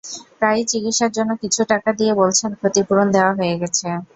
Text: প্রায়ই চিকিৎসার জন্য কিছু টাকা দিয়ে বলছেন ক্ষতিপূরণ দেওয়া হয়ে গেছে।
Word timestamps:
প্রায়ই 0.37 0.65
চিকিৎসার 0.71 1.11
জন্য 1.13 1.31
কিছু 1.43 1.61
টাকা 1.71 1.89
দিয়ে 1.99 2.13
বলছেন 2.21 2.49
ক্ষতিপূরণ 2.59 3.07
দেওয়া 3.15 3.31
হয়ে 3.39 3.55
গেছে। 3.61 3.87